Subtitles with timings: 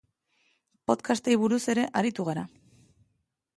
[0.91, 2.49] Podcastei buruz ere aritu gara.